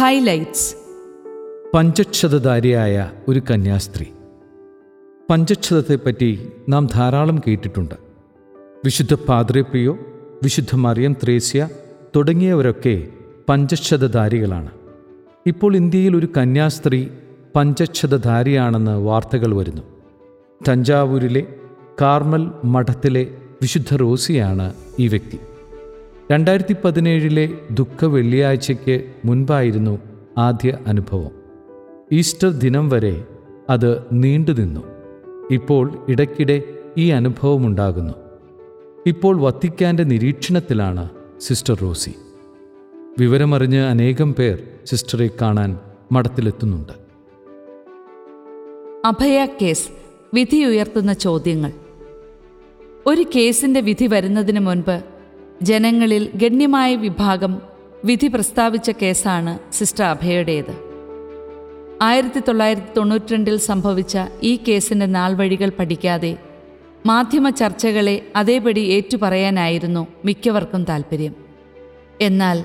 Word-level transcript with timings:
Highlights 0.00 0.76
പഞ്ചക്ഷതധാരിയായ 1.74 3.10
ഒരു 3.28 3.42
കന്യാസ്ത്രീ. 3.50 4.06
പഞ്ചക്ഷതത്തെപ്പറ്റി 5.30 6.52
നാം 6.68 6.88
ധാരാളം 6.94 7.40
കേട്ടിട്ടുണ്ട്. 7.46 7.94
വിശുദ്ധ 8.84 9.14
പാദ്രപ്രിയോ 9.14 9.98
വിശുദ്ധ 10.42 10.74
മറിയം 10.74 11.16
ത്രേസ്യ 11.24 11.68
തുടങ്ങിയവരൊക്കെ 12.16 13.08
പഞ്ചക്ഷതധാരികളാണ്. 13.48 14.70
ഇപ്പോൾ 15.46 15.76
ഇന്ത്യയിൽ 15.76 16.16
ഒരു 16.16 16.28
കന്യാസ്ത്രീ 16.36 17.08
പഞ്ചക്ഷതധാരിയാണെന്ന് 17.56 18.98
വാർത്തകൾ 18.98 19.54
വരുന്നു. 19.54 19.82
തഞ്ചാവൂരിലെ 20.68 21.46
കാർമൽ 22.00 22.50
മഠത്തിലെ 22.64 23.26
വിശുദ്ധ 23.62 23.94
റോസിയാണ് 23.94 24.74
ഈ 24.98 25.08
വ്യക്തി. 25.08 25.38
രണ്ടായിരത്തി 26.32 26.76
പതിനേഴിലെ 26.84 27.52
ദുഃഖ 27.70 28.04
വെള്ളിയാഴ്ചയ്ക്ക് 28.04 29.12
മുൻപായിരുന്നു 29.24 29.98
ആദ്യ 30.38 30.78
അനുഭവം. 30.86 31.30
ഈസ്റ്റർ 32.12 32.50
ദിനം 32.50 32.88
വരെ 32.88 33.24
അത് 33.70 34.02
നീണ്ടുനിന്നു. 34.12 34.80
ഇപ്പോൾ 35.50 36.04
ഇടയ്ക്കിടെ 36.08 36.62
ഈ 36.98 37.10
അനുഭവമുണ്ടാകുന്നു. 37.10 38.14
ഇപ്പോൾ 39.06 39.40
വത്തിക്കാന്റെ 39.40 40.04
നിരീക്ഷണത്തിലാണ് 40.04 41.08
സിസ്റ്റർ 41.40 41.74
റോസി. 41.82 42.14
വിവരമറിഞ്ഞ് 43.18 43.78
അനേകം 43.78 44.34
പേർ 44.34 44.56
സിസ്റ്ററെ 44.84 45.30
കാണാൻ 45.42 45.78
മഠത്തിലെത്തുന്നുണ്ട്. 46.12 46.92
അഭയ 49.04 49.46
കേസ് 49.62 49.88
വിധിയുയർത്തുന്ന 50.34 51.12
ചോദ്യങ്ങൾ. 51.12 51.72
ഒരു 53.06 53.24
കേസിന്റെ 53.36 53.80
വിധി 53.80 54.06
വരുന്നതിന് 54.06 54.60
മുൻപ് 54.60 54.96
ജനങ്ങളിൽ 55.62 56.30
ഗണ്യമായ 56.34 56.96
വിഭാഗം 56.96 57.60
വിധി 58.04 58.26
പ്രസ്താവിച്ച 58.26 58.90
കേസാണ് 58.90 59.58
സിസ്റ്റർ 59.72 60.04
അഭയുടേത്. 60.04 60.72
ആയിരത്തി 62.02 62.40
തൊള്ളായിരത്തി 62.40 62.86
തൊണ്ണൂറ്റിരണ്ടിൽ 62.96 63.56
സംഭവിച്ച 63.56 64.18
ഈ 64.42 64.56
കേസിന്റെ 64.68 65.06
നാൾവഴികൾ 65.06 65.70
പഠിക്കാതെ 65.78 66.36
മാധ്യമ 67.06 67.50
ചർച്ചകളെ 67.50 68.26
അതേപടി 68.36 68.80
ഏറ്റുപറയാനായിരുന്നു 68.80 70.06
മിക്കവർക്കും 70.24 70.84
താൽപ്പര്യം 70.84 71.34
എന്നാൽ 72.20 72.64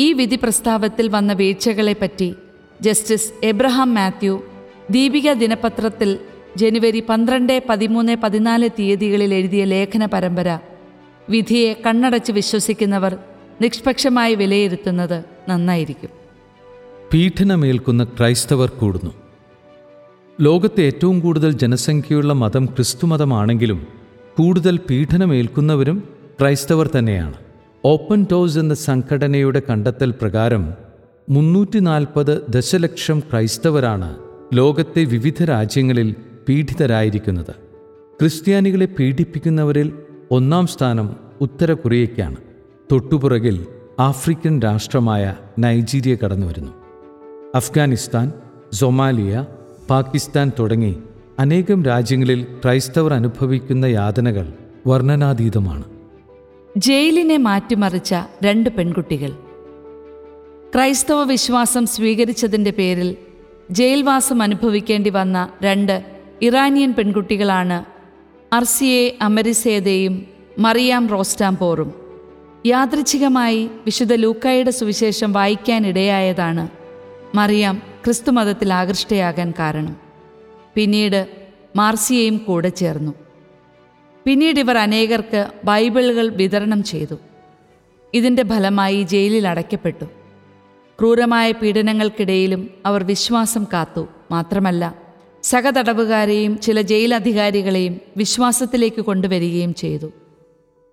ഈ 0.00 0.12
വിധി 0.12 0.36
പ്രസ്താവത്തിൽ 0.36 1.08
വന്ന 1.08 1.32
വീഴ്ചകളെപ്പറ്റി 1.32 2.34
ജസ്റ്റിസ് 2.80 3.32
എബ്രഹാം 3.44 3.94
മാത്യു 3.94 4.42
ദീപിക 4.90 5.32
ദിനപത്രത്തിൽ 5.32 6.18
ജനുവരി 6.56 7.00
പന്ത്രണ്ട് 7.00 7.62
പതിമൂന്ന് 7.68 8.16
പതിനാല് 8.22 8.68
തീയതികളിൽ 8.78 9.34
എഴുതിയ 9.34 9.64
ലേഖന 9.64 10.04
പരമ്പര 10.06 10.48
വിധിയെ 11.28 11.82
കണ്ണടച്ച് 11.86 12.32
വിശ്വസിക്കുന്നവർ 12.32 13.16
നിഷ്പക്ഷമായി 13.60 14.34
വിലയിരുത്തുന്നത് 14.34 15.24
നന്നായിരിക്കും. 15.48 16.10
പീഡനമേൽക്കുന്ന 17.12 18.04
ക്രൈസ്തവർ 18.04 18.68
കൂടുന്നു. 18.68 19.10
ലോകത്തെ 20.40 20.82
ഏറ്റവും 20.82 21.20
കൂടുതൽ 21.20 21.52
ജനസംഖ്യയുള്ള 21.52 22.32
മതം 22.32 22.66
ക്രിസ്തുമതമാണെങ്കിലും 22.66 23.86
കൂടുതൽ 24.38 24.76
പീഡനമേൽക്കുന്നവരും 24.90 26.08
ക്രൈസ്തവർ 26.40 26.90
തന്നെയാണ്. 26.98 27.34
ഓപ്പൺ 27.84 28.26
ടോസ് 28.32 28.58
എന്ന 28.58 28.74
സംഘടനയുടെ 28.74 29.62
കണ്ടെത്തൽ 29.70 30.10
പ്രകാരം 30.10 30.72
മുന്നൂറ്റി 31.28 31.78
നാൽപ്പത് 31.78 32.46
ദശലക്ഷം 32.48 33.20
ക്രൈസ്തവരാണ് 33.20 34.18
ലോകത്തെ 34.54 35.04
വിവിധ 35.04 35.44
രാജ്യങ്ങളിൽ 35.44 36.14
പീഡിതരായിരിക്കുന്നത്. 36.48 37.54
ക്രിസ്ത്യാനികളെ 38.20 38.86
പീഡിപ്പിക്കുന്നവരിൽ 38.86 39.92
ഒന്നാം 40.32 40.66
സ്ഥാനം 40.66 41.16
ഉത്തര 41.40 41.72
കൊറിയയ്ക്കാണ് 41.72 42.36
തൊട്ടുപുറകിൽ 42.92 43.66
ആഫ്രിക്കൻ 44.00 44.60
രാഷ്ട്രമായ 44.60 45.34
നൈജീരിയ 45.58 46.16
കടന്നു 46.24 46.46
വരുന്നു 46.46 46.72
അഫ്ഗാനിസ്ഥാൻ 47.54 48.32
സൊമാലിയ 48.72 49.46
പാകിസ്ഥാൻ 49.90 50.52
തുടങ്ങി 50.58 51.02
അനേകം 51.38 51.84
രാജ്യങ്ങളിൽ 51.84 52.46
ക്രൈസ്തവർ 52.64 53.14
അനുഭവിക്കുന്ന 53.14 53.86
യാതനകൾ 53.86 54.52
വർണനാതീതമാണ്. 54.86 55.84
ജയിലിനെ 56.76 57.36
മാറ്റിമറിച്ച 57.36 58.14
രണ്ട് 58.44 58.70
പെൺകുട്ടികൾ. 58.70 59.30
ക്രൈസ്തവ 60.74 61.22
വിശ്വാസം 61.22 61.86
സ്വീകരിച്ചതിന്റെ 61.86 62.70
പേരിൽ 62.70 63.16
ജയിൽവാസം 63.70 64.42
അനുഭവിക്കേണ്ടി 64.42 65.10
വന്ന 65.10 65.48
രണ്ട് 65.62 66.04
ഇറാനിയൻ 66.42 66.94
പെൺകുട്ടികളാണ് 66.94 68.01
അർസിയെ 68.52 69.18
അമരിസേതയും 69.22 70.26
മറിയാം 70.58 71.06
റോസ്റ്റാംപോറും 71.06 71.94
യാദൃച്ഛികമായി 72.66 73.66
വിശുദ്ധ 73.66 74.14
ലൂക്കായുടെ 74.14 74.70
സുവിശേഷം 74.70 75.32
വായിക്കാനിടയായതാണ് 75.32 76.68
മറിയാം 77.34 77.82
ക്രിസ്തുമതത്തിൽ 78.04 78.72
ആകൃഷ്ടയാകാൻ 78.72 79.54
കാരണം. 79.58 79.96
പിന്നീട് 80.74 81.26
മാർസിയയും 81.76 82.36
കൂടെ 82.36 82.68
ചേർന്നു. 82.68 83.12
പിന്നീട് 84.24 84.60
ഇവർ 84.60 84.78
അനേകർക്ക് 84.78 85.50
ബൈബിളുകൾ 85.64 86.28
വിതരണം 86.28 86.84
ചെയ്തു. 86.84 87.18
ഇതിന്റെ 88.14 88.42
ഫലമായി 88.42 89.02
ജയിലിൽ 89.02 89.48
അടയ്ക്കപ്പെട്ടു. 89.48 90.04
ക്രൂരമായ 90.98 91.52
പീഡനങ്ങൾക്കിടയിലും 91.52 92.70
അവർ 92.86 93.04
വിശ്വാസം 93.04 93.66
കാത്തു. 93.72 94.08
മാത്രമല്ല 94.30 95.01
സഹതടവുകാരെയും 95.42 96.58
ചില 96.58 96.80
ജയിലധികാരികളെയും 96.80 98.00
വിശ്വാസത്തിലേക്ക് 98.16 99.00
കൊണ്ടുവരികയും 99.02 99.74
ചെയ്തു. 99.74 100.12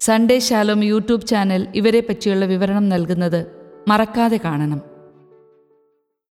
സൺഡേ 0.00 0.38
ശാലോം 0.38 0.84
യൂട്യൂബ് 0.84 1.26
ചാനൽ 1.26 1.66
ഇവരെ 1.74 2.00
പറ്റിയുള്ള 2.00 2.44
വിവരണം 2.44 2.88
നൽകുന്നത് 2.88 3.46
മറക്കാതെ 3.88 4.40
കാണണം. 4.44 4.93